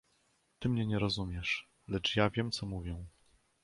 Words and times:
"Ty 0.59 0.69
mnie 0.69 0.85
nie 0.87 0.99
rozumiesz, 0.99 1.69
lecz 1.87 2.15
ja 2.15 2.29
wiem 2.29 2.51
co 2.51 2.65
mówię." 2.65 3.05